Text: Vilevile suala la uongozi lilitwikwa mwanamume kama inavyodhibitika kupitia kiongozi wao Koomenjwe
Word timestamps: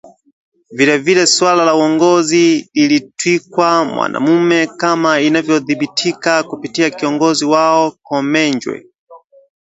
Vilevile 0.71 1.25
suala 1.27 1.63
la 1.65 1.73
uongozi 1.75 2.69
lilitwikwa 2.73 3.85
mwanamume 3.85 4.67
kama 4.67 5.19
inavyodhibitika 5.21 6.43
kupitia 6.43 6.89
kiongozi 6.89 7.45
wao 7.45 7.91
Koomenjwe 7.91 8.85